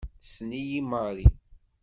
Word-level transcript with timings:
Tessen-iyi 0.21 0.81
Mari. 0.91 1.25